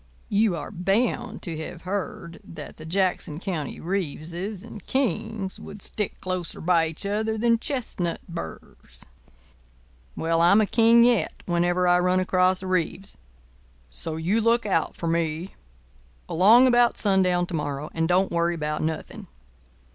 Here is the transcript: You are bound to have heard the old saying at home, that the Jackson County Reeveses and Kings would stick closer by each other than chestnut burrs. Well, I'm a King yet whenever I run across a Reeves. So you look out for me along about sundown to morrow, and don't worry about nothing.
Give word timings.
You 0.29 0.55
are 0.55 0.71
bound 0.71 1.43
to 1.43 1.55
have 1.59 1.83
heard 1.83 2.39
the 2.39 2.39
old 2.39 2.41
saying 2.41 2.41
at 2.41 2.41
home, 2.41 2.53
that 2.65 2.75
the 2.77 2.85
Jackson 2.87 3.37
County 3.39 3.79
Reeveses 3.79 4.63
and 4.63 4.83
Kings 4.87 5.59
would 5.59 5.83
stick 5.83 6.19
closer 6.19 6.59
by 6.59 6.87
each 6.87 7.05
other 7.05 7.37
than 7.37 7.59
chestnut 7.59 8.19
burrs. 8.27 9.05
Well, 10.15 10.41
I'm 10.41 10.59
a 10.59 10.65
King 10.65 11.03
yet 11.03 11.43
whenever 11.45 11.87
I 11.87 11.99
run 11.99 12.19
across 12.19 12.63
a 12.63 12.67
Reeves. 12.67 13.15
So 13.91 14.15
you 14.15 14.41
look 14.41 14.65
out 14.65 14.95
for 14.95 15.05
me 15.05 15.53
along 16.27 16.65
about 16.65 16.97
sundown 16.97 17.45
to 17.45 17.53
morrow, 17.53 17.91
and 17.93 18.07
don't 18.07 18.31
worry 18.31 18.55
about 18.55 18.81
nothing. 18.81 19.27